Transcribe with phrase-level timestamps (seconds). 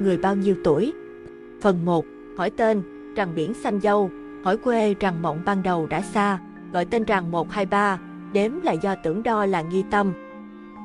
[0.00, 0.92] người bao nhiêu tuổi?
[1.60, 2.04] Phần 1.
[2.38, 2.82] Hỏi tên,
[3.16, 4.10] rằng biển xanh dâu,
[4.44, 6.38] hỏi quê rằng mộng ban đầu đã xa,
[6.72, 7.98] gọi tên rằng 123,
[8.32, 10.12] đếm là do tưởng đo là nghi tâm.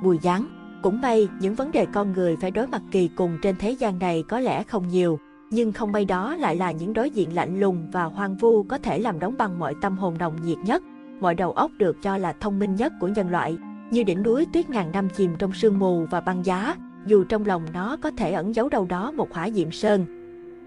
[0.03, 0.47] Bùi giáng,
[0.83, 3.99] cũng may những vấn đề con người phải đối mặt kỳ cùng trên thế gian
[3.99, 5.19] này có lẽ không nhiều,
[5.49, 8.77] nhưng không may đó lại là những đối diện lạnh lùng và hoang vu có
[8.77, 10.83] thể làm đóng băng mọi tâm hồn nồng nhiệt nhất,
[11.19, 13.57] mọi đầu óc được cho là thông minh nhất của nhân loại,
[13.91, 16.75] như đỉnh núi tuyết ngàn năm chìm trong sương mù và băng giá,
[17.05, 20.05] dù trong lòng nó có thể ẩn giấu đâu đó một hỏa diệm sơn.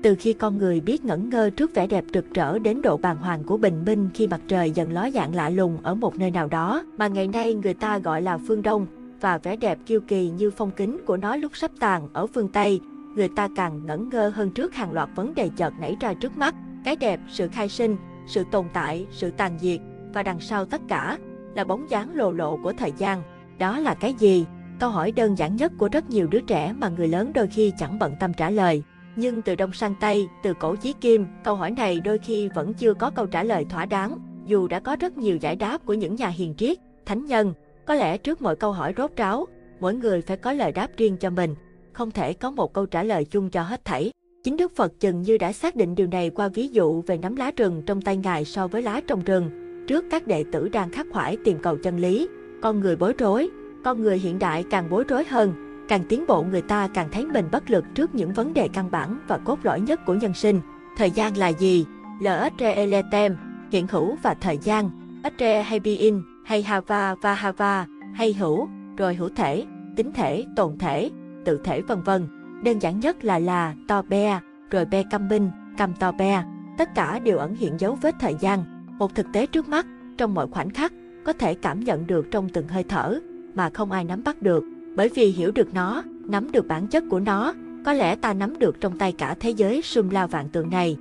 [0.03, 3.17] Từ khi con người biết ngẩn ngơ trước vẻ đẹp rực rỡ đến độ bàng
[3.17, 6.31] hoàng của bình minh khi mặt trời dần ló dạng lạ lùng ở một nơi
[6.31, 8.87] nào đó mà ngày nay người ta gọi là phương Đông,
[9.21, 12.49] và vẻ đẹp kiêu kỳ như phong kính của nó lúc sắp tàn ở phương
[12.49, 12.81] Tây,
[13.17, 16.37] người ta càng ngẩn ngơ hơn trước hàng loạt vấn đề chợt nảy ra trước
[16.37, 16.55] mắt.
[16.85, 17.97] Cái đẹp, sự khai sinh,
[18.27, 19.81] sự tồn tại, sự tàn diệt,
[20.15, 21.19] và đằng sau tất cả
[21.55, 23.23] là bóng dáng lồ lộ của thời gian.
[23.59, 24.47] Đó là cái gì?
[24.81, 27.73] Câu hỏi đơn giản nhất của rất nhiều đứa trẻ mà người lớn đôi khi
[27.79, 28.83] chẳng bận tâm trả lời.
[29.17, 32.75] Nhưng từ đông sang tây, từ cổ chí kim, câu hỏi này đôi khi vẫn
[32.75, 35.95] chưa có câu trả lời thỏa đáng, dù đã có rất nhiều giải đáp của
[35.95, 37.55] những nhà hiền triết, thánh nhân.
[37.87, 39.47] Có lẽ trước mọi câu hỏi rốt ráo,
[39.81, 41.55] mỗi người phải có lời đáp riêng cho mình,
[41.93, 44.11] không thể có một câu trả lời chung cho hết thảy.
[44.45, 47.37] Chính Đức Phật chừng như đã xác định điều này qua ví dụ về nắm
[47.37, 49.51] lá rừng trong tay Ngài so với lá trong rừng.
[49.89, 52.29] Trước các đệ tử đang khắc khoải tìm cầu chân lý,
[52.63, 53.51] con người bối rối,
[53.85, 55.53] con người hiện đại càng bối rối hơn,
[55.89, 58.91] càng tiến bộ người ta càng thấy mình bất lực trước những vấn đề căn
[58.91, 60.61] bản và cốt lõi nhất của nhân sinh.
[60.97, 61.87] Thời gian là gì?
[62.21, 63.37] LSRELETEM,
[63.71, 64.91] hiện hữu và thời gian,
[65.39, 70.79] SRE hay Being, hay Hava và Hava, hay hữu, rồi hữu thể, tính thể, tồn
[70.79, 71.11] thể,
[71.45, 72.29] tự thể vân vân.
[72.65, 76.45] Đơn giản nhất là là, to be, rồi be cam minh, cam to be.
[76.79, 78.65] Tất cả đều ẩn hiện dấu vết thời gian,
[78.99, 79.87] một thực tế trước mắt,
[80.19, 80.93] trong mọi khoảnh khắc,
[81.25, 83.21] có thể cảm nhận được trong từng hơi thở,
[83.55, 84.65] mà không ai nắm bắt được.
[84.97, 88.59] Bởi vì hiểu được nó, nắm được bản chất của nó, có lẽ ta nắm
[88.59, 90.97] được trong tay cả thế giới sum lao vạn tượng này.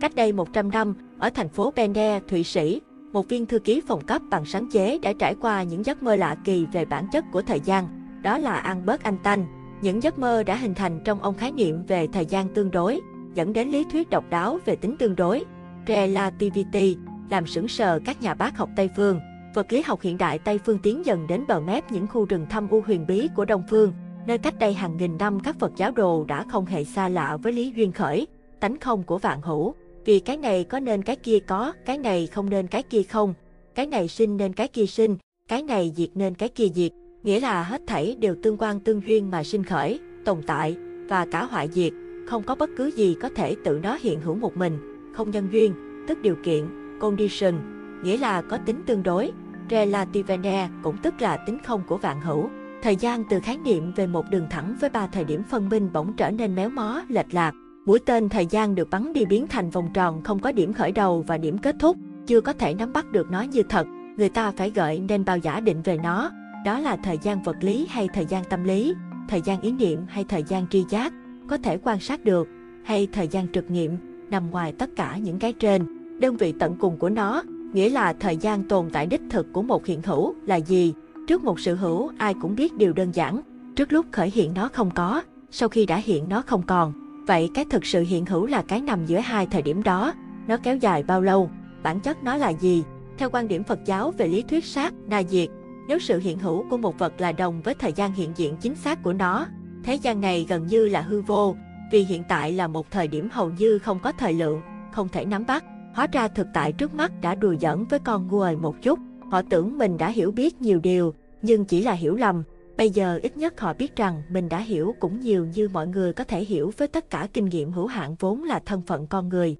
[0.00, 2.80] Cách đây 100 năm, ở thành phố Bende, Thụy Sĩ,
[3.12, 6.16] một viên thư ký phòng cấp bằng sáng chế đã trải qua những giấc mơ
[6.16, 7.88] lạ kỳ về bản chất của thời gian.
[8.22, 9.44] Đó là Albert Einstein.
[9.82, 13.00] Những giấc mơ đã hình thành trong ông khái niệm về thời gian tương đối,
[13.34, 15.44] dẫn đến lý thuyết độc đáo về tính tương đối,
[15.88, 16.96] relativity,
[17.30, 19.20] làm sững sờ các nhà bác học Tây phương.
[19.56, 22.46] Vật lý học hiện đại Tây phương tiến dần đến bờ mép những khu rừng
[22.50, 23.92] thâm u huyền bí của Đông phương,
[24.26, 27.36] nơi cách đây hàng nghìn năm các Phật giáo đồ đã không hề xa lạ
[27.42, 28.26] với lý duyên khởi,
[28.60, 29.74] tánh không của vạn hữu.
[30.04, 33.34] Vì cái này có nên cái kia có, cái này không nên cái kia không,
[33.74, 35.16] cái này sinh nên cái kia sinh,
[35.48, 36.92] cái này diệt nên cái kia diệt,
[37.22, 40.76] nghĩa là hết thảy đều tương quan tương duyên mà sinh khởi, tồn tại
[41.08, 41.92] và cả hoại diệt,
[42.26, 44.78] không có bất cứ gì có thể tự nó hiện hữu một mình,
[45.14, 45.74] không nhân duyên,
[46.08, 46.64] tức điều kiện,
[47.00, 47.54] condition,
[48.02, 49.32] nghĩa là có tính tương đối,
[49.70, 52.48] relativene cũng tức là tính không của vạn hữu.
[52.82, 55.90] Thời gian từ khái niệm về một đường thẳng với ba thời điểm phân minh
[55.92, 57.52] bỗng trở nên méo mó, lệch lạc.
[57.86, 60.92] Mũi tên thời gian được bắn đi biến thành vòng tròn không có điểm khởi
[60.92, 63.86] đầu và điểm kết thúc, chưa có thể nắm bắt được nó như thật.
[64.16, 66.30] Người ta phải gợi nên bao giả định về nó.
[66.64, 68.94] Đó là thời gian vật lý hay thời gian tâm lý,
[69.28, 71.12] thời gian ý niệm hay thời gian tri giác,
[71.48, 72.48] có thể quan sát được,
[72.84, 73.96] hay thời gian trực nghiệm,
[74.30, 75.86] nằm ngoài tất cả những cái trên.
[76.20, 77.42] Đơn vị tận cùng của nó,
[77.76, 80.94] nghĩa là thời gian tồn tại đích thực của một hiện hữu là gì?
[81.28, 83.40] Trước một sự hữu, ai cũng biết điều đơn giản.
[83.76, 86.92] Trước lúc khởi hiện nó không có, sau khi đã hiện nó không còn.
[87.26, 90.12] Vậy cái thực sự hiện hữu là cái nằm giữa hai thời điểm đó.
[90.46, 91.50] Nó kéo dài bao lâu?
[91.82, 92.84] Bản chất nó là gì?
[93.18, 95.48] Theo quan điểm Phật giáo về lý thuyết sát, na diệt,
[95.88, 98.74] nếu sự hiện hữu của một vật là đồng với thời gian hiện diện chính
[98.74, 99.46] xác của nó,
[99.84, 101.56] thế gian này gần như là hư vô,
[101.92, 104.60] vì hiện tại là một thời điểm hầu như không có thời lượng,
[104.92, 105.64] không thể nắm bắt.
[105.96, 108.98] Hóa ra thực tại trước mắt đã đùa giỡn với con người một chút.
[109.30, 112.42] Họ tưởng mình đã hiểu biết nhiều điều, nhưng chỉ là hiểu lầm.
[112.76, 116.12] Bây giờ ít nhất họ biết rằng mình đã hiểu cũng nhiều như mọi người
[116.12, 119.28] có thể hiểu với tất cả kinh nghiệm hữu hạn vốn là thân phận con
[119.28, 119.56] người.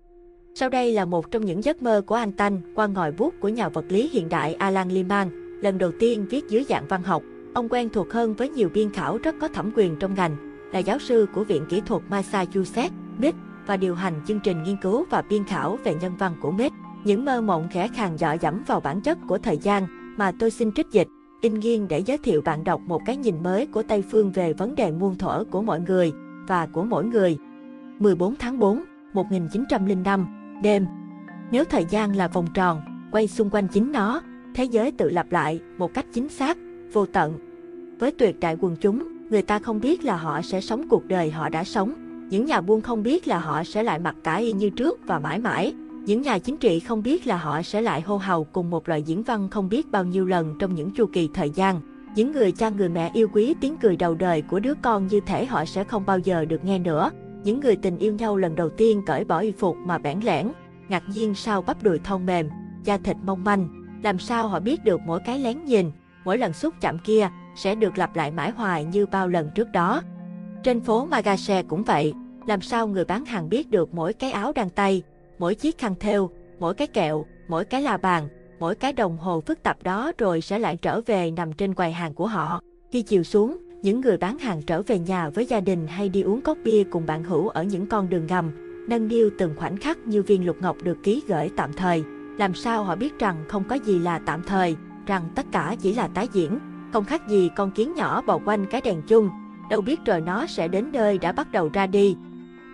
[0.54, 3.48] Sau đây là một trong những giấc mơ của anh Tanh qua ngòi bút của
[3.48, 7.22] nhà vật lý hiện đại Alan Liman, lần đầu tiên viết dưới dạng văn học.
[7.54, 10.36] Ông quen thuộc hơn với nhiều biên khảo rất có thẩm quyền trong ngành,
[10.72, 13.34] là giáo sư của Viện Kỹ thuật Massachusetts, MIT
[13.66, 16.72] và điều hành chương trình nghiên cứu và biên khảo về nhân văn của Met.
[17.04, 19.86] Những mơ mộng khẽ khàng dọ dẫm vào bản chất của thời gian
[20.16, 21.08] mà tôi xin trích dịch,
[21.40, 24.52] in nghiêng để giới thiệu bạn đọc một cái nhìn mới của Tây Phương về
[24.52, 26.12] vấn đề muôn thuở của mọi người
[26.46, 27.38] và của mỗi người.
[27.98, 30.26] 14 tháng 4, 1905,
[30.62, 30.86] đêm.
[31.50, 32.80] Nếu thời gian là vòng tròn,
[33.12, 34.22] quay xung quanh chính nó,
[34.54, 36.58] thế giới tự lặp lại một cách chính xác,
[36.92, 37.32] vô tận.
[37.98, 41.30] Với tuyệt đại quần chúng, người ta không biết là họ sẽ sống cuộc đời
[41.30, 42.05] họ đã sống.
[42.30, 45.18] Những nhà buôn không biết là họ sẽ lại mặc cả y như trước và
[45.18, 45.74] mãi mãi.
[46.06, 49.02] Những nhà chính trị không biết là họ sẽ lại hô hào cùng một loại
[49.02, 51.80] diễn văn không biết bao nhiêu lần trong những chu kỳ thời gian.
[52.14, 55.20] Những người cha người mẹ yêu quý tiếng cười đầu đời của đứa con như
[55.20, 57.10] thể họ sẽ không bao giờ được nghe nữa.
[57.44, 60.52] Những người tình yêu nhau lần đầu tiên cởi bỏ y phục mà bẽn lẽn,
[60.88, 62.48] ngạc nhiên sao bắp đùi thon mềm,
[62.84, 63.68] da thịt mong manh.
[64.02, 65.90] Làm sao họ biết được mỗi cái lén nhìn,
[66.24, 69.72] mỗi lần xúc chạm kia sẽ được lặp lại mãi hoài như bao lần trước
[69.72, 70.02] đó.
[70.66, 72.14] Trên phố Magase cũng vậy,
[72.46, 75.02] làm sao người bán hàng biết được mỗi cái áo đàn tay,
[75.38, 78.28] mỗi chiếc khăn thêu, mỗi cái kẹo, mỗi cái la bàn,
[78.58, 81.92] mỗi cái đồng hồ phức tạp đó rồi sẽ lại trở về nằm trên quầy
[81.92, 82.60] hàng của họ.
[82.92, 86.22] Khi chiều xuống, những người bán hàng trở về nhà với gia đình hay đi
[86.22, 88.50] uống cốc bia cùng bạn hữu ở những con đường ngầm,
[88.88, 92.04] nâng niu từng khoảnh khắc như viên lục ngọc được ký gửi tạm thời.
[92.38, 94.76] Làm sao họ biết rằng không có gì là tạm thời,
[95.06, 96.58] rằng tất cả chỉ là tái diễn,
[96.92, 99.30] không khác gì con kiến nhỏ bò quanh cái đèn chung,
[99.70, 102.16] đâu biết rồi nó sẽ đến nơi đã bắt đầu ra đi.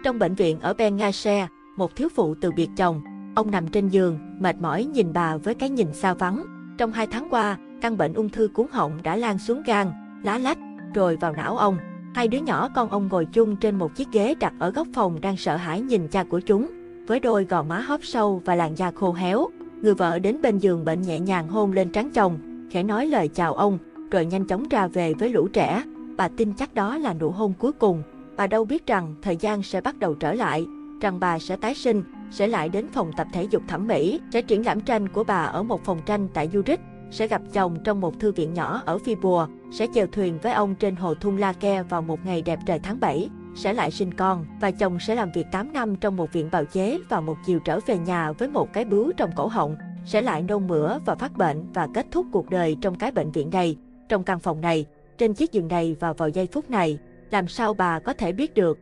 [0.05, 1.47] Trong bệnh viện ở Benghazi,
[1.77, 3.03] một thiếu phụ từ biệt chồng,
[3.35, 6.45] ông nằm trên giường, mệt mỏi nhìn bà với cái nhìn xa vắng.
[6.79, 9.91] Trong hai tháng qua, căn bệnh ung thư cuốn họng đã lan xuống gan,
[10.25, 10.59] lá lách,
[10.95, 11.77] rồi vào não ông.
[12.15, 15.21] Hai đứa nhỏ con ông ngồi chung trên một chiếc ghế đặt ở góc phòng
[15.21, 16.71] đang sợ hãi nhìn cha của chúng,
[17.07, 19.49] với đôi gò má hóp sâu và làn da khô héo.
[19.83, 22.39] Người vợ đến bên giường bệnh nhẹ nhàng hôn lên trán chồng,
[22.71, 23.79] khẽ nói lời chào ông,
[24.11, 25.83] rồi nhanh chóng ra về với lũ trẻ.
[26.17, 28.03] Bà tin chắc đó là nụ hôn cuối cùng.
[28.37, 30.67] Bà đâu biết rằng thời gian sẽ bắt đầu trở lại,
[31.01, 34.43] rằng bà sẽ tái sinh, sẽ lại đến phòng tập thể dục thẩm mỹ, sẽ
[34.43, 36.79] triển lãm tranh của bà ở một phòng tranh tại Zurich,
[37.11, 40.53] sẽ gặp chồng trong một thư viện nhỏ ở Phi Bùa, sẽ chèo thuyền với
[40.53, 43.91] ông trên hồ Thun La Ke vào một ngày đẹp trời tháng 7, sẽ lại
[43.91, 47.21] sinh con và chồng sẽ làm việc 8 năm trong một viện bào chế và
[47.21, 50.67] một chiều trở về nhà với một cái bướu trong cổ họng, sẽ lại nôn
[50.67, 53.77] mửa và phát bệnh và kết thúc cuộc đời trong cái bệnh viện này,
[54.09, 54.87] trong căn phòng này,
[55.19, 56.99] trên chiếc giường này và vào giây phút này.
[57.31, 58.79] Làm sao bà có thể biết được?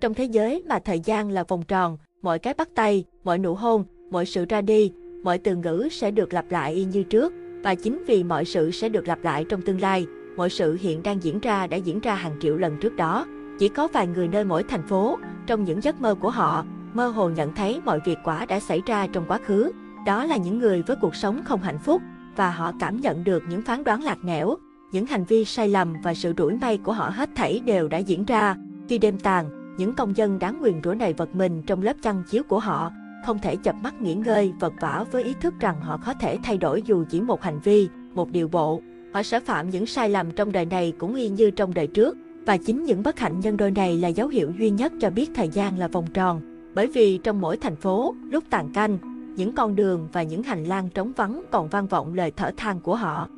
[0.00, 3.54] Trong thế giới mà thời gian là vòng tròn, mọi cái bắt tay, mọi nụ
[3.54, 4.92] hôn, mọi sự ra đi,
[5.22, 7.32] mọi từ ngữ sẽ được lặp lại y như trước.
[7.62, 10.06] Và chính vì mọi sự sẽ được lặp lại trong tương lai,
[10.36, 13.26] mọi sự hiện đang diễn ra đã diễn ra hàng triệu lần trước đó.
[13.58, 16.64] Chỉ có vài người nơi mỗi thành phố, trong những giấc mơ của họ,
[16.94, 19.72] mơ hồ nhận thấy mọi việc quả đã xảy ra trong quá khứ.
[20.06, 22.02] Đó là những người với cuộc sống không hạnh phúc,
[22.36, 24.56] và họ cảm nhận được những phán đoán lạc nẻo,
[24.96, 27.98] những hành vi sai lầm và sự rủi may của họ hết thảy đều đã
[27.98, 28.56] diễn ra.
[28.88, 32.22] Khi đêm tàn, những công dân đáng quyền rủa này vật mình trong lớp chăn
[32.30, 32.92] chiếu của họ,
[33.26, 36.38] không thể chập mắt nghỉ ngơi, vật vã với ý thức rằng họ có thể
[36.42, 38.82] thay đổi dù chỉ một hành vi, một điều bộ.
[39.14, 42.16] Họ sẽ phạm những sai lầm trong đời này cũng y như trong đời trước.
[42.46, 45.30] Và chính những bất hạnh nhân đôi này là dấu hiệu duy nhất cho biết
[45.34, 46.40] thời gian là vòng tròn.
[46.74, 48.98] Bởi vì trong mỗi thành phố, lúc tàn canh,
[49.36, 52.80] những con đường và những hành lang trống vắng còn vang vọng lời thở than
[52.80, 53.28] của họ.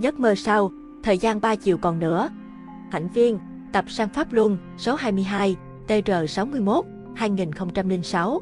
[0.00, 0.70] Giấc mơ sau,
[1.06, 2.28] thời gian 3 chiều còn nữa.
[2.90, 3.38] Hạnh viên,
[3.72, 5.56] tập sang Pháp Luân, số 22,
[5.88, 6.82] TR61,
[7.16, 8.40] 2006.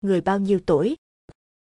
[0.00, 0.96] Người bao nhiêu tuổi?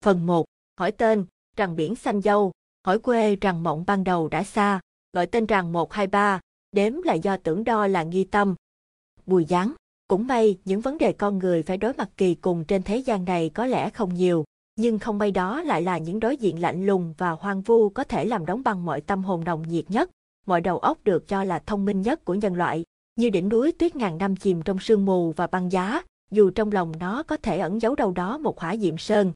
[0.04, 0.44] Phần 1.
[0.78, 1.26] Hỏi tên,
[1.56, 2.52] rằng biển xanh dâu,
[2.86, 4.80] hỏi quê rằng mộng ban đầu đã xa,
[5.12, 6.40] gọi tên rằng 123,
[6.72, 8.54] đếm là do tưởng đo là nghi tâm.
[9.26, 9.72] Bùi giáng,
[10.08, 13.24] cũng may những vấn đề con người phải đối mặt kỳ cùng trên thế gian
[13.24, 14.44] này có lẽ không nhiều,
[14.76, 18.04] nhưng không may đó lại là những đối diện lạnh lùng và hoang vu có
[18.04, 20.10] thể làm đóng băng mọi tâm hồn nồng nhiệt nhất,
[20.46, 22.84] mọi đầu óc được cho là thông minh nhất của nhân loại,
[23.16, 26.72] như đỉnh núi tuyết ngàn năm chìm trong sương mù và băng giá, dù trong
[26.72, 29.32] lòng nó có thể ẩn giấu đâu đó một hỏa diệm sơn.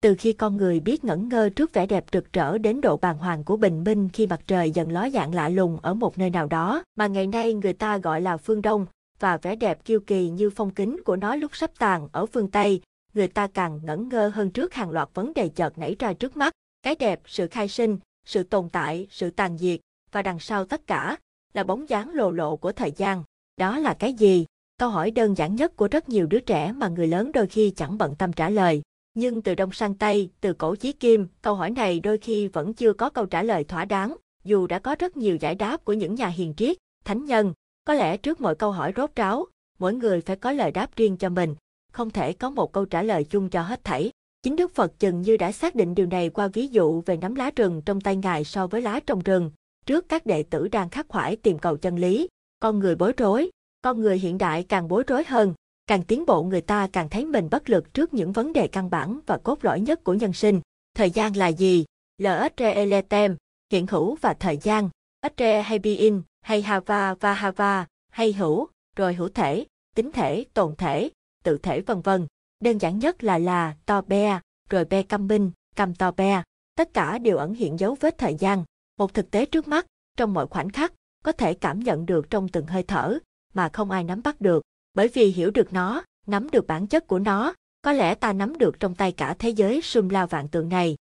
[0.00, 3.18] Từ khi con người biết ngẩn ngơ trước vẻ đẹp rực rỡ đến độ bàng
[3.18, 6.30] hoàng của bình minh khi mặt trời dần ló dạng lạ lùng ở một nơi
[6.30, 8.86] nào đó, mà ngày nay người ta gọi là phương Đông,
[9.20, 12.50] và vẻ đẹp kiêu kỳ như phong kính của nó lúc sắp tàn ở phương
[12.50, 12.80] Tây,
[13.14, 16.36] người ta càng ngẩn ngơ hơn trước hàng loạt vấn đề chợt nảy ra trước
[16.36, 16.52] mắt.
[16.82, 19.80] Cái đẹp, sự khai sinh, sự tồn tại, sự tàn diệt,
[20.12, 21.16] và đằng sau tất cả
[21.54, 23.22] là bóng dáng lồ lộ của thời gian.
[23.56, 24.46] Đó là cái gì?
[24.78, 27.70] Câu hỏi đơn giản nhất của rất nhiều đứa trẻ mà người lớn đôi khi
[27.70, 28.82] chẳng bận tâm trả lời.
[29.14, 32.74] Nhưng từ đông sang tây, từ cổ chí kim, câu hỏi này đôi khi vẫn
[32.74, 35.92] chưa có câu trả lời thỏa đáng, dù đã có rất nhiều giải đáp của
[35.92, 37.52] những nhà hiền triết, thánh nhân.
[37.84, 39.46] Có lẽ trước mọi câu hỏi rốt ráo,
[39.78, 41.54] mỗi người phải có lời đáp riêng cho mình,
[41.92, 44.10] không thể có một câu trả lời chung cho hết thảy.
[44.42, 47.34] Chính Đức Phật chừng như đã xác định điều này qua ví dụ về nắm
[47.34, 49.50] lá rừng trong tay Ngài so với lá trong rừng.
[49.86, 52.28] Trước các đệ tử đang khắc khoải tìm cầu chân lý,
[52.60, 53.50] con người bối rối,
[53.82, 55.54] con người hiện đại càng bối rối hơn,
[55.86, 58.90] càng tiến bộ người ta càng thấy mình bất lực trước những vấn đề căn
[58.90, 60.60] bản và cốt lõi nhất của nhân sinh.
[60.94, 61.84] Thời gian là gì?
[62.18, 63.36] LSRELETEM,
[63.72, 64.88] hiện hữu và thời gian,
[65.36, 70.76] SRE hay being, hay hava và hava, hay hữu, rồi hữu thể, tính thể, tồn
[70.76, 71.10] thể,
[71.42, 72.26] tự thể vân vân.
[72.60, 76.42] Đơn giản nhất là là, to be, rồi be cam binh, căm to be.
[76.74, 78.64] Tất cả đều ẩn hiện dấu vết thời gian.
[78.98, 80.92] Một thực tế trước mắt, trong mọi khoảnh khắc,
[81.24, 83.18] có thể cảm nhận được trong từng hơi thở,
[83.54, 84.62] mà không ai nắm bắt được.
[84.94, 88.58] Bởi vì hiểu được nó, nắm được bản chất của nó, có lẽ ta nắm
[88.58, 90.96] được trong tay cả thế giới sum lao vạn tượng này.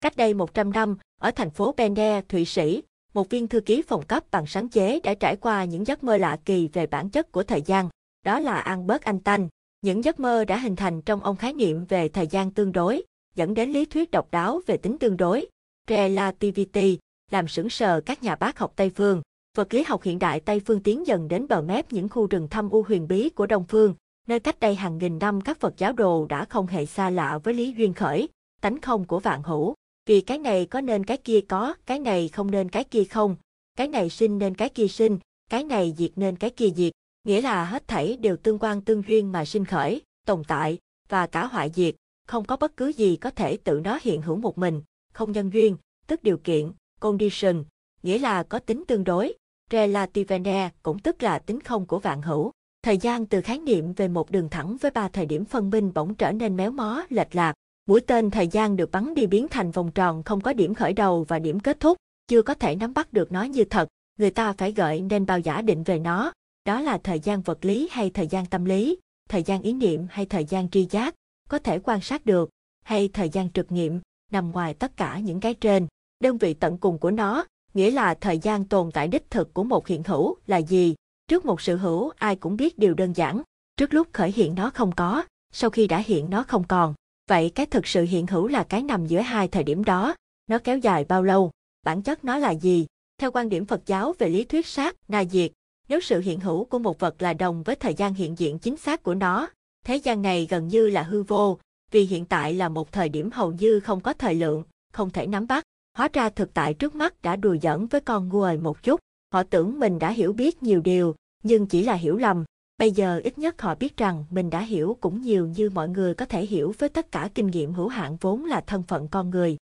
[0.00, 2.82] Cách đây 100 năm, ở thành phố Bende, Thụy Sĩ,
[3.14, 6.16] một viên thư ký phòng cấp bằng sáng chế đã trải qua những giấc mơ
[6.16, 7.88] lạ kỳ về bản chất của thời gian.
[8.24, 9.48] Đó là Albert Einstein.
[9.82, 13.02] Những giấc mơ đã hình thành trong ông khái niệm về thời gian tương đối,
[13.34, 15.46] dẫn đến lý thuyết độc đáo về tính tương đối,
[15.88, 16.98] relativity,
[17.30, 19.22] làm sững sờ các nhà bác học Tây phương.
[19.56, 22.48] Vật lý học hiện đại Tây phương tiến dần đến bờ mép những khu rừng
[22.48, 23.94] thâm u huyền bí của Đông phương,
[24.28, 27.38] nơi cách đây hàng nghìn năm các Phật giáo đồ đã không hề xa lạ
[27.44, 28.28] với lý duyên khởi,
[28.60, 29.74] tánh không của vạn hữu.
[30.06, 33.36] Vì cái này có nên cái kia có, cái này không nên cái kia không,
[33.76, 35.18] cái này sinh nên cái kia sinh,
[35.50, 36.92] cái này diệt nên cái kia diệt,
[37.24, 41.26] nghĩa là hết thảy đều tương quan tương duyên mà sinh khởi, tồn tại, và
[41.26, 41.94] cả hoại diệt,
[42.26, 44.82] không có bất cứ gì có thể tự nó hiện hữu một mình,
[45.12, 47.64] không nhân duyên, tức điều kiện, condition,
[48.02, 49.34] nghĩa là có tính tương đối,
[49.70, 52.52] relativene cũng tức là tính không của vạn hữu.
[52.82, 55.92] Thời gian từ khái niệm về một đường thẳng với ba thời điểm phân minh
[55.94, 57.54] bỗng trở nên méo mó, lệch lạc.
[57.86, 60.92] Mũi tên thời gian được bắn đi biến thành vòng tròn không có điểm khởi
[60.92, 61.96] đầu và điểm kết thúc,
[62.28, 65.40] chưa có thể nắm bắt được nó như thật, người ta phải gợi nên bao
[65.40, 66.32] giả định về nó.
[66.64, 68.98] Đó là thời gian vật lý hay thời gian tâm lý,
[69.28, 71.14] thời gian ý niệm hay thời gian tri giác,
[71.48, 72.50] có thể quan sát được,
[72.84, 74.00] hay thời gian trực nghiệm,
[74.32, 75.86] nằm ngoài tất cả những cái trên.
[76.20, 79.64] Đơn vị tận cùng của nó, nghĩa là thời gian tồn tại đích thực của
[79.64, 80.94] một hiện hữu là gì?
[81.28, 83.42] Trước một sự hữu ai cũng biết điều đơn giản,
[83.76, 86.94] trước lúc khởi hiện nó không có, sau khi đã hiện nó không còn.
[87.28, 90.14] Vậy cái thực sự hiện hữu là cái nằm giữa hai thời điểm đó,
[90.46, 91.50] nó kéo dài bao lâu,
[91.82, 92.86] bản chất nó là gì?
[93.18, 95.52] Theo quan điểm Phật giáo về lý thuyết sát, na diệt,
[95.88, 98.76] nếu sự hiện hữu của một vật là đồng với thời gian hiện diện chính
[98.76, 99.48] xác của nó,
[99.84, 101.58] thế gian này gần như là hư vô,
[101.90, 105.26] vì hiện tại là một thời điểm hầu như không có thời lượng, không thể
[105.26, 105.64] nắm bắt.
[105.96, 109.00] Hóa ra thực tại trước mắt đã đùa giỡn với con người một chút.
[109.32, 112.44] Họ tưởng mình đã hiểu biết nhiều điều, nhưng chỉ là hiểu lầm.
[112.78, 116.14] Bây giờ ít nhất họ biết rằng mình đã hiểu cũng nhiều như mọi người
[116.14, 119.30] có thể hiểu với tất cả kinh nghiệm hữu hạn vốn là thân phận con
[119.30, 119.56] người.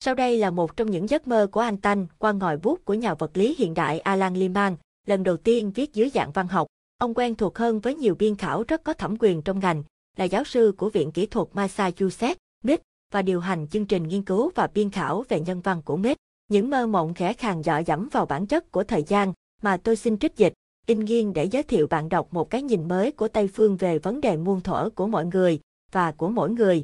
[0.00, 2.94] Sau đây là một trong những giấc mơ của anh Tanh qua ngòi bút của
[2.94, 4.76] nhà vật lý hiện đại Alan liman
[5.06, 6.66] lần đầu tiên viết dưới dạng văn học.
[6.98, 9.82] Ông quen thuộc hơn với nhiều biên khảo rất có thẩm quyền trong ngành,
[10.16, 12.80] là giáo sư của Viện Kỹ thuật Massachusetts, MIT,
[13.12, 16.16] và điều hành chương trình nghiên cứu và biên khảo về nhân văn của MIT.
[16.48, 19.32] Những mơ mộng khẽ khàng dọ dẫm vào bản chất của thời gian
[19.62, 20.52] mà tôi xin trích dịch,
[20.86, 23.98] in nghiêng để giới thiệu bạn đọc một cái nhìn mới của Tây Phương về
[23.98, 25.60] vấn đề muôn thuở của mọi người
[25.92, 26.82] và của mỗi người.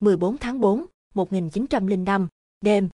[0.00, 2.28] 14 tháng 4, 1905,
[2.60, 2.88] đêm.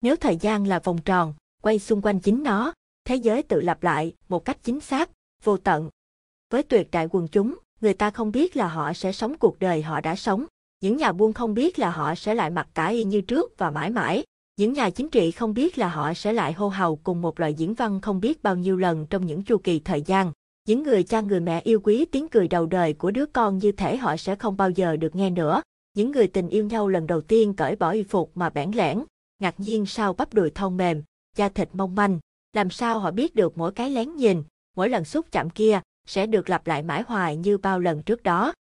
[0.00, 2.72] Nếu thời gian là vòng tròn, quay xung quanh chính nó,
[3.08, 5.10] thế giới tự lặp lại một cách chính xác,
[5.44, 5.90] vô tận.
[6.50, 9.82] Với tuyệt đại quần chúng, người ta không biết là họ sẽ sống cuộc đời
[9.82, 10.44] họ đã sống.
[10.80, 13.70] Những nhà buôn không biết là họ sẽ lại mặc cả y như trước và
[13.70, 14.24] mãi mãi.
[14.56, 17.54] Những nhà chính trị không biết là họ sẽ lại hô hào cùng một loại
[17.54, 20.32] diễn văn không biết bao nhiêu lần trong những chu kỳ thời gian.
[20.66, 23.72] Những người cha người mẹ yêu quý tiếng cười đầu đời của đứa con như
[23.72, 25.62] thể họ sẽ không bao giờ được nghe nữa.
[25.94, 29.04] Những người tình yêu nhau lần đầu tiên cởi bỏ y phục mà bẽn lẽn,
[29.38, 31.02] ngạc nhiên sao bắp đùi thon mềm,
[31.36, 32.18] da thịt mong manh.
[32.52, 34.42] Làm sao họ biết được mỗi cái lén nhìn,
[34.76, 38.22] mỗi lần xúc chạm kia, sẽ được lặp lại mãi hoài như bao lần trước
[38.22, 38.52] đó.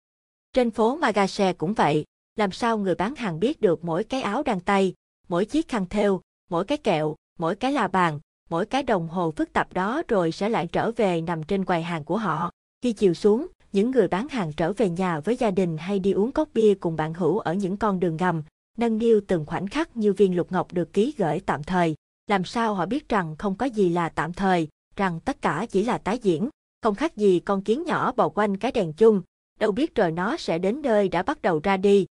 [0.53, 4.44] Trên phố Magase cũng vậy, làm sao người bán hàng biết được mỗi cái áo
[4.44, 4.94] đăng tay,
[5.27, 9.32] mỗi chiếc khăn thêu, mỗi cái kẹo, mỗi cái la bàn, mỗi cái đồng hồ
[9.32, 12.51] phức tạp đó rồi sẽ lại trở về nằm trên quầy hàng của họ.
[12.82, 16.12] Khi chiều xuống, những người bán hàng trở về nhà với gia đình hay đi
[16.12, 18.44] uống cốc bia cùng bạn hữu ở những con đường ngầm,
[18.77, 21.96] nâng niu từng khoảnh khắc như viên lục ngọc được ký gửi tạm thời.
[22.27, 25.84] Làm sao họ biết rằng không có gì là tạm thời, rằng tất cả chỉ
[25.84, 26.50] là tái diễn
[26.81, 29.22] không khác gì con kiến nhỏ bò quanh cái đèn chung,
[29.60, 32.05] đâu biết rồi nó sẽ đến nơi đã bắt đầu ra đi.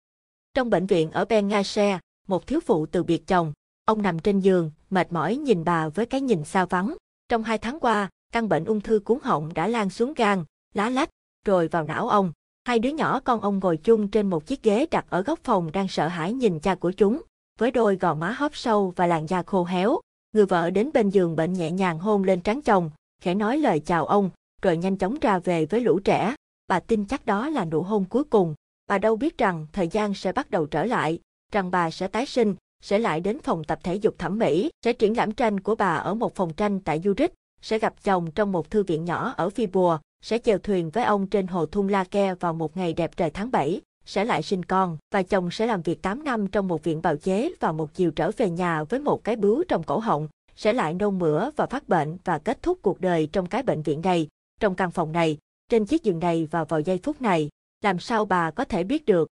[0.55, 3.53] Trong bệnh viện ở Benghazi, một thiếu phụ từ biệt chồng,
[3.85, 6.97] ông nằm trên giường, mệt mỏi nhìn bà với cái nhìn xa vắng.
[7.29, 10.45] Trong hai tháng qua, căn bệnh ung thư cuốn họng đã lan xuống gan,
[10.75, 11.11] lá lách,
[11.45, 12.33] rồi vào não ông.
[12.65, 15.73] Hai đứa nhỏ con ông ngồi chung trên một chiếc ghế đặt ở góc phòng
[15.73, 17.23] đang sợ hãi nhìn cha của chúng,
[17.59, 20.01] với đôi gò má hóp sâu và làn da khô héo.
[20.35, 22.91] Người vợ đến bên giường bệnh nhẹ nhàng hôn lên trán chồng,
[23.23, 24.31] khẽ nói lời chào ông,
[24.63, 26.35] rồi nhanh chóng ra về với lũ trẻ.
[26.69, 28.55] Bà tin chắc đó là nụ hôn cuối cùng.
[28.87, 31.19] Bà đâu biết rằng thời gian sẽ bắt đầu trở lại,
[31.53, 34.93] rằng bà sẽ tái sinh, sẽ lại đến phòng tập thể dục thẩm mỹ, sẽ
[34.93, 37.29] triển lãm tranh của bà ở một phòng tranh tại Zurich,
[37.63, 41.05] sẽ gặp chồng trong một thư viện nhỏ ở Phi Bùa, sẽ chèo thuyền với
[41.05, 44.43] ông trên hồ Thung La Ke vào một ngày đẹp trời tháng 7, sẽ lại
[44.43, 47.73] sinh con, và chồng sẽ làm việc 8 năm trong một viện bào chế và
[47.73, 51.19] một chiều trở về nhà với một cái bướu trong cổ họng, sẽ lại nôn
[51.19, 54.29] mửa và phát bệnh và kết thúc cuộc đời trong cái bệnh viện này,
[54.61, 57.49] trong căn phòng này, trên chiếc giường này và vào giây phút này,
[57.83, 59.29] làm sao bà có thể biết được?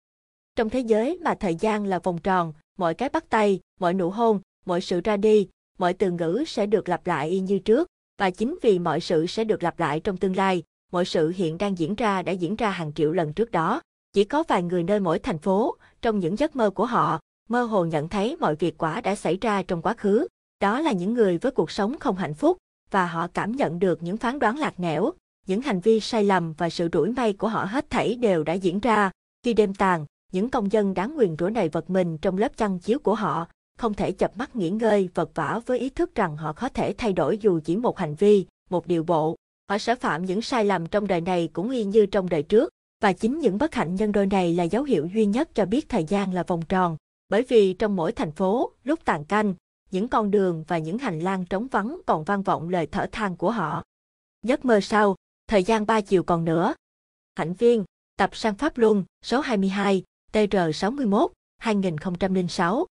[0.57, 4.11] Trong thế giới mà thời gian là vòng tròn, mọi cái bắt tay, mọi nụ
[4.11, 5.49] hôn, mọi sự ra đi,
[5.79, 7.89] mọi từ ngữ sẽ được lặp lại y như trước,
[8.19, 10.63] và chính vì mọi sự sẽ được lặp lại trong tương lai,
[10.93, 13.81] mọi sự hiện đang diễn ra đã diễn ra hàng triệu lần trước đó.
[14.13, 17.63] Chỉ có vài người nơi mỗi thành phố, trong những giấc mơ của họ, mơ
[17.63, 20.27] hồ nhận thấy mọi việc quả đã xảy ra trong quá khứ.
[20.61, 22.59] Đó là những người với cuộc sống không hạnh phúc,
[22.91, 25.11] và họ cảm nhận được những phán đoán lạc nẻo,
[25.47, 28.53] những hành vi sai lầm và sự rủi may của họ hết thảy đều đã
[28.53, 29.11] diễn ra.
[29.43, 32.79] Khi đêm tàn, những công dân đáng nguyền rủa này vật mình trong lớp chăn
[32.79, 33.47] chiếu của họ,
[33.79, 36.95] không thể chập mắt nghỉ ngơi vật vả với ý thức rằng họ có thể
[36.99, 39.37] thay đổi dù chỉ một hành vi, một điều bộ.
[39.69, 42.71] Họ sẽ phạm những sai lầm trong đời này cũng y như trong đời trước,
[43.03, 45.89] và chính những bất hạnh nhân đôi này là dấu hiệu duy nhất cho biết
[45.89, 46.97] thời gian là vòng tròn.
[47.29, 49.55] Bởi vì trong mỗi thành phố, lúc tàn canh,
[49.91, 53.37] những con đường và những hành lang trống vắng còn vang vọng lời thở than
[53.37, 53.83] của họ.
[54.43, 55.17] Giấc mơ sau,
[55.49, 56.75] thời gian ba chiều còn nữa.
[57.37, 57.85] Hạnh viên,
[58.17, 61.29] tập sang Pháp Luân, số 22, TR61,
[61.59, 62.87] 2006.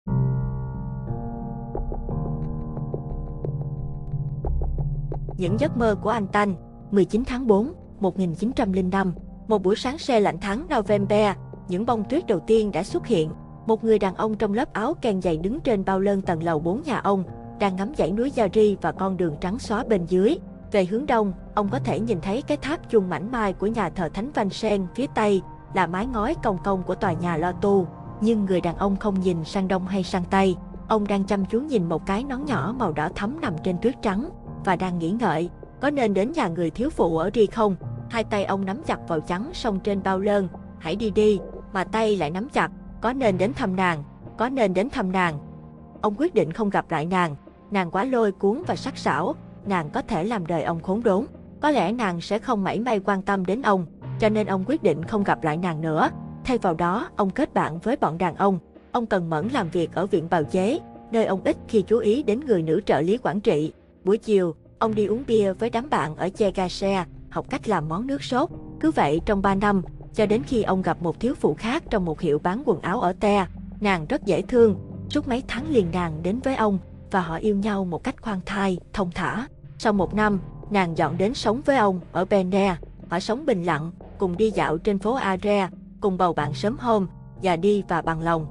[5.38, 6.54] Những giấc mơ của anh Tanh,
[6.90, 9.12] 19 tháng 4, 1905,
[9.50, 11.36] một buổi sáng xe lạnh tháng November,
[11.68, 13.30] những bông tuyết đầu tiên đã xuất hiện.
[13.66, 16.58] Một người đàn ông trong lớp áo ken dày đứng trên bao lơn tầng lầu
[16.58, 17.24] 4 nhà ông,
[17.60, 20.38] đang ngắm dãy núi Gia Ri và con đường trắng xóa bên dưới.
[20.72, 23.90] Về hướng đông, ông có thể nhìn thấy cái tháp chuông mảnh mai của nhà
[23.90, 25.42] thờ Thánh Văn Sen phía tây,
[25.74, 27.86] là mái ngói cong cong của tòa nhà Lo Tu.
[28.20, 30.56] Nhưng người đàn ông không nhìn sang đông hay sang tây,
[30.88, 33.94] ông đang chăm chú nhìn một cái nón nhỏ màu đỏ thắm nằm trên tuyết
[34.02, 34.30] trắng
[34.64, 37.76] và đang nghĩ ngợi, có nên đến nhà người thiếu phụ ở đi không?
[38.10, 40.48] Hai tay ông nắm chặt vào trắng sông trên bao lơn,
[40.78, 41.40] hãy đi đi,
[41.72, 44.02] mà tay lại nắm chặt, có nên đến thăm nàng,
[44.38, 45.38] có nên đến thăm nàng.
[46.00, 47.36] Ông quyết định không gặp lại nàng,
[47.70, 49.34] nàng quá lôi cuốn và sắc sảo,
[49.66, 51.26] nàng có thể làm đời ông khốn đốn.
[51.60, 53.86] Có lẽ nàng sẽ không mảy may quan tâm đến ông,
[54.20, 56.10] cho nên ông quyết định không gặp lại nàng nữa.
[56.44, 58.58] Thay vào đó, ông kết bạn với bọn đàn ông.
[58.92, 60.78] Ông cần mẫn làm việc ở viện bào chế,
[61.12, 63.72] nơi ông ít khi chú ý đến người nữ trợ lý quản trị.
[64.04, 68.06] Buổi chiều, ông đi uống bia với đám bạn ở Chegase, học cách làm món
[68.06, 68.50] nước sốt.
[68.80, 69.82] Cứ vậy trong 3 năm,
[70.14, 73.00] cho đến khi ông gặp một thiếu phụ khác trong một hiệu bán quần áo
[73.00, 73.46] ở Te.
[73.80, 74.76] Nàng rất dễ thương,
[75.08, 76.78] suốt mấy tháng liền nàng đến với ông
[77.10, 79.46] và họ yêu nhau một cách khoan thai, thông thả.
[79.78, 82.76] Sau một năm, nàng dọn đến sống với ông ở Bene.
[83.08, 85.68] Họ sống bình lặng, cùng đi dạo trên phố Are,
[86.00, 87.06] cùng bầu bạn sớm hôm,
[87.42, 88.46] và đi và bằng lòng.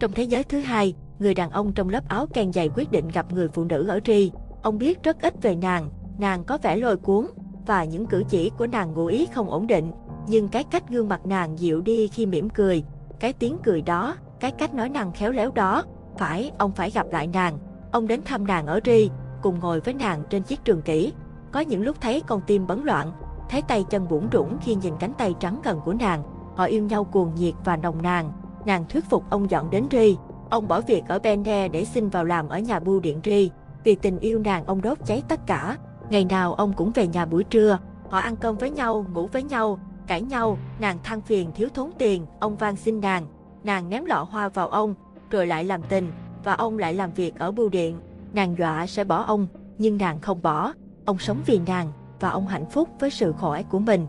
[0.00, 3.08] Trong thế giới thứ hai, người đàn ông trong lớp áo càng dày quyết định
[3.08, 4.32] gặp người phụ nữ ở Ri.
[4.62, 7.26] Ông biết rất ít về nàng, nàng có vẻ lôi cuốn,
[7.70, 9.92] và những cử chỉ của nàng ngụ ý không ổn định,
[10.26, 12.84] nhưng cái cách gương mặt nàng dịu đi khi mỉm cười,
[13.20, 15.84] cái tiếng cười đó, cái cách nói năng khéo léo đó,
[16.18, 17.58] phải, ông phải gặp lại nàng.
[17.92, 19.10] Ông đến thăm nàng ở Ri,
[19.42, 21.12] cùng ngồi với nàng trên chiếc trường kỷ.
[21.52, 23.12] Có những lúc thấy con tim bấn loạn,
[23.50, 26.22] thấy tay chân bủn rủng khi nhìn cánh tay trắng gần của nàng.
[26.56, 28.32] Họ yêu nhau cuồng nhiệt và nồng nàn.
[28.66, 30.16] Nàng thuyết phục ông dọn đến Ri.
[30.50, 33.50] Ông bỏ việc ở Bene để xin vào làm ở nhà bưu điện Ri.
[33.84, 35.76] Vì tình yêu nàng ông đốt cháy tất cả.
[36.10, 37.78] Ngày nào ông cũng về nhà buổi trưa.
[38.08, 40.58] Họ ăn cơm với nhau, ngủ với nhau, cãi nhau.
[40.80, 43.26] Nàng than phiền thiếu thốn tiền, ông van xin nàng.
[43.64, 44.94] Nàng ném lọ hoa vào ông,
[45.30, 46.12] rồi lại làm tình.
[46.44, 48.00] Và ông lại làm việc ở bưu điện.
[48.32, 49.46] Nàng dọa sẽ bỏ ông,
[49.78, 50.72] nhưng nàng không bỏ.
[51.04, 54.06] Ông sống vì nàng, và ông hạnh phúc với sự khỏe của mình.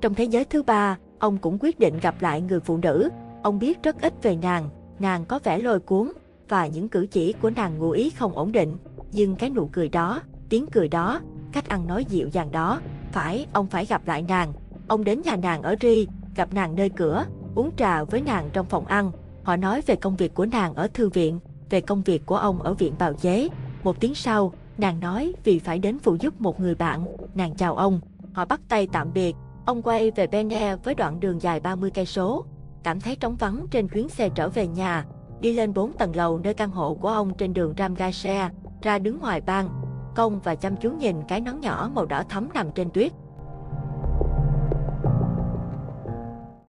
[0.00, 3.08] Trong thế giới thứ ba, ông cũng quyết định gặp lại người phụ nữ.
[3.42, 6.12] Ông biết rất ít về nàng, nàng có vẻ lôi cuốn,
[6.48, 8.76] và những cử chỉ của nàng ngụ ý không ổn định.
[9.12, 11.20] Nhưng cái nụ cười đó, tiếng cười đó,
[11.52, 12.80] cách ăn nói dịu dàng đó,
[13.12, 14.52] phải, ông phải gặp lại nàng.
[14.88, 18.66] Ông đến nhà nàng ở Ri, gặp nàng nơi cửa, uống trà với nàng trong
[18.66, 19.10] phòng ăn.
[19.42, 22.62] Họ nói về công việc của nàng ở thư viện, về công việc của ông
[22.62, 23.48] ở viện bào chế.
[23.82, 27.76] Một tiếng sau, nàng nói vì phải đến phụ giúp một người bạn, nàng chào
[27.76, 28.00] ông.
[28.32, 29.36] Họ bắt tay tạm biệt,
[29.66, 32.44] ông quay về Bene với đoạn đường dài 30 cây số.
[32.82, 35.04] Cảm thấy trống vắng trên chuyến xe trở về nhà,
[35.40, 38.50] đi lên 4 tầng lầu nơi căn hộ của ông trên đường Ramgase,
[38.82, 39.68] ra đứng ngoài ban,
[40.14, 43.12] công và chăm chú nhìn cái nón nhỏ màu đỏ thắm nằm trên tuyết.